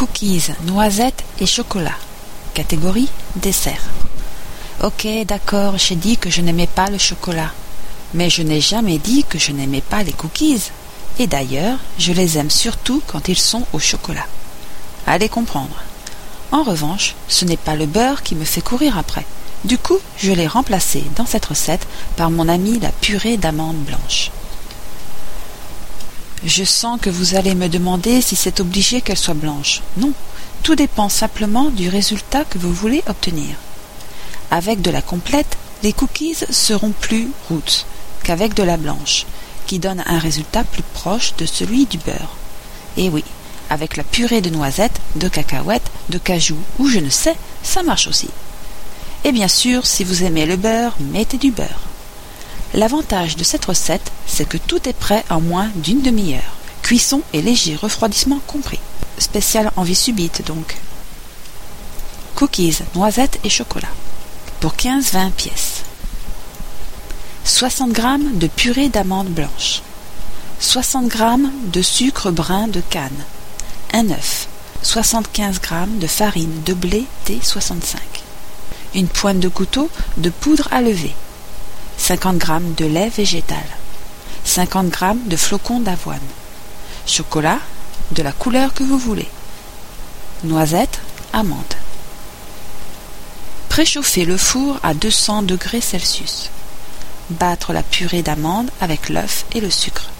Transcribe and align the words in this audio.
Cookies, 0.00 0.48
noisettes 0.64 1.24
et 1.40 1.44
chocolat. 1.44 1.98
Catégorie 2.54 3.10
dessert. 3.36 3.82
Ok, 4.82 5.06
d'accord, 5.26 5.76
j'ai 5.76 5.94
dit 5.94 6.16
que 6.16 6.30
je 6.30 6.40
n'aimais 6.40 6.66
pas 6.66 6.88
le 6.88 6.96
chocolat. 6.96 7.50
Mais 8.14 8.30
je 8.30 8.40
n'ai 8.40 8.62
jamais 8.62 8.96
dit 8.96 9.24
que 9.24 9.38
je 9.38 9.52
n'aimais 9.52 9.82
pas 9.82 10.02
les 10.02 10.14
cookies. 10.14 10.70
Et 11.18 11.26
d'ailleurs, 11.26 11.76
je 11.98 12.14
les 12.14 12.38
aime 12.38 12.48
surtout 12.48 13.02
quand 13.06 13.28
ils 13.28 13.38
sont 13.38 13.66
au 13.74 13.78
chocolat. 13.78 14.24
Allez 15.06 15.28
comprendre. 15.28 15.82
En 16.50 16.62
revanche, 16.62 17.14
ce 17.28 17.44
n'est 17.44 17.58
pas 17.58 17.76
le 17.76 17.84
beurre 17.84 18.22
qui 18.22 18.34
me 18.34 18.46
fait 18.46 18.62
courir 18.62 18.96
après. 18.96 19.26
Du 19.64 19.76
coup, 19.76 19.98
je 20.16 20.32
l'ai 20.32 20.46
remplacé 20.46 21.04
dans 21.16 21.26
cette 21.26 21.44
recette 21.44 21.86
par 22.16 22.30
mon 22.30 22.48
ami 22.48 22.80
la 22.80 22.90
purée 22.90 23.36
d'amandes 23.36 23.84
blanches. 23.84 24.30
Je 26.44 26.64
sens 26.64 26.98
que 27.00 27.10
vous 27.10 27.34
allez 27.34 27.54
me 27.54 27.68
demander 27.68 28.22
si 28.22 28.34
c'est 28.34 28.60
obligé 28.60 29.02
qu'elle 29.02 29.18
soit 29.18 29.34
blanche. 29.34 29.82
Non, 29.98 30.12
tout 30.62 30.74
dépend 30.74 31.10
simplement 31.10 31.70
du 31.70 31.90
résultat 31.90 32.44
que 32.44 32.56
vous 32.56 32.72
voulez 32.72 33.02
obtenir. 33.08 33.56
Avec 34.50 34.80
de 34.80 34.90
la 34.90 35.02
complète, 35.02 35.58
les 35.82 35.92
cookies 35.92 36.36
seront 36.50 36.92
plus 36.92 37.28
roots 37.48 37.84
qu'avec 38.22 38.54
de 38.54 38.62
la 38.62 38.78
blanche, 38.78 39.26
qui 39.66 39.78
donne 39.78 40.02
un 40.06 40.18
résultat 40.18 40.64
plus 40.64 40.82
proche 40.94 41.34
de 41.36 41.44
celui 41.44 41.84
du 41.84 41.98
beurre. 41.98 42.36
Et 42.96 43.10
oui, 43.10 43.24
avec 43.68 43.98
la 43.98 44.04
purée 44.04 44.40
de 44.40 44.50
noisettes, 44.50 45.00
de 45.16 45.28
cacahuètes, 45.28 45.90
de 46.08 46.18
cajou 46.18 46.56
ou 46.78 46.88
je 46.88 47.00
ne 47.00 47.10
sais, 47.10 47.36
ça 47.62 47.82
marche 47.82 48.08
aussi. 48.08 48.28
Et 49.24 49.32
bien 49.32 49.48
sûr, 49.48 49.86
si 49.86 50.04
vous 50.04 50.24
aimez 50.24 50.46
le 50.46 50.56
beurre, 50.56 50.96
mettez 51.00 51.36
du 51.36 51.50
beurre. 51.50 51.89
L'avantage 52.74 53.36
de 53.36 53.44
cette 53.44 53.64
recette, 53.64 54.12
c'est 54.26 54.48
que 54.48 54.56
tout 54.56 54.88
est 54.88 54.96
prêt 54.96 55.24
en 55.28 55.40
moins 55.40 55.70
d'une 55.74 56.02
demi-heure. 56.02 56.56
Cuisson 56.82 57.22
et 57.32 57.42
léger 57.42 57.76
refroidissement 57.76 58.40
compris. 58.46 58.78
Spécial 59.18 59.70
envie 59.76 59.94
subite 59.94 60.46
donc. 60.46 60.76
Cookies, 62.36 62.78
noisettes 62.94 63.40
et 63.44 63.50
chocolat. 63.50 63.88
Pour 64.60 64.74
15-20 64.74 65.30
pièces. 65.32 65.82
60 67.44 67.96
g 67.96 68.02
de 68.34 68.46
purée 68.46 68.88
d'amandes 68.88 69.28
blanches. 69.28 69.82
60 70.60 71.12
g 71.12 71.24
de 71.64 71.82
sucre 71.82 72.30
brun 72.30 72.68
de 72.68 72.80
canne. 72.80 73.24
Un 73.92 74.10
œuf. 74.10 74.46
75 74.82 75.60
g 75.60 75.76
de 76.00 76.06
farine 76.06 76.62
de 76.64 76.74
blé 76.74 77.04
T65 77.26 77.96
une 78.94 79.08
pointe 79.08 79.40
de 79.40 79.48
couteau 79.48 79.90
de 80.16 80.30
poudre 80.30 80.68
à 80.70 80.80
lever, 80.80 81.14
50 82.10 82.44
g 82.44 82.52
de 82.76 82.86
lait 82.86 83.08
végétal, 83.08 83.64
50 84.44 84.92
g 84.92 85.06
de 85.26 85.36
flocons 85.36 85.78
d'avoine, 85.78 86.18
chocolat 87.06 87.60
de 88.10 88.24
la 88.24 88.32
couleur 88.32 88.74
que 88.74 88.82
vous 88.82 88.98
voulez, 88.98 89.28
noisettes, 90.42 90.98
amandes. 91.32 91.76
Préchauffez 93.68 94.24
le 94.24 94.36
four 94.36 94.80
à 94.82 94.92
200 94.92 95.42
degrés 95.42 95.80
Celsius. 95.80 96.50
Battre 97.30 97.72
la 97.72 97.84
purée 97.84 98.22
d'amandes 98.22 98.72
avec 98.80 99.08
l'œuf 99.08 99.44
et 99.52 99.60
le 99.60 99.70
sucre. 99.70 100.10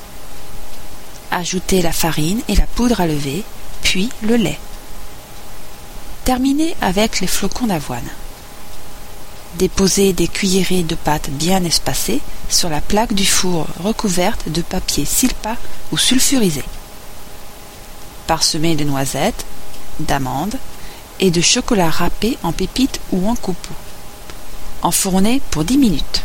Ajoutez 1.33 1.83
la 1.83 1.92
farine 1.92 2.42
et 2.46 2.55
la 2.55 2.66
poudre 2.66 3.00
à 3.00 3.08
lever, 3.08 3.42
puis 3.83 4.11
le 4.22 4.36
lait. 4.36 4.61
Terminez 6.22 6.77
avec 6.80 7.18
les 7.18 7.27
flocons 7.27 7.66
d'avoine. 7.66 8.08
Déposez 9.55 10.12
des 10.12 10.29
cuillerées 10.29 10.84
de 10.84 10.95
pâte 10.95 11.31
bien 11.31 11.65
espacées 11.65 12.20
sur 12.48 12.69
la 12.69 12.81
plaque 12.81 13.15
du 13.15 13.27
four 13.27 13.67
recouverte 13.83 14.48
de 14.48 14.62
papier 14.62 15.05
silpa 15.05 15.57
ou 15.91 15.98
sulfurisé. 15.98 16.62
Parsemez 18.27 18.77
de 18.77 18.84
noisettes, 18.84 19.45
d'amandes 19.98 20.57
et 21.19 21.31
de 21.31 21.41
chocolat 21.41 21.91
râpé 21.91 22.39
en 22.42 22.53
pépites 22.53 23.01
ou 23.12 23.29
en 23.29 23.34
copeaux. 23.34 23.75
Enfournez 24.83 25.42
pour 25.51 25.64
10 25.64 25.79
minutes. 25.79 26.23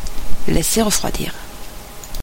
Laissez 0.48 0.82
refroidir. 0.82 1.34